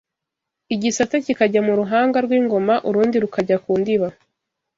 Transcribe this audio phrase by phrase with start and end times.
[0.73, 4.07] igisate kikajya mu ruhanga rw’ingoma urundi rukajya ku ndiba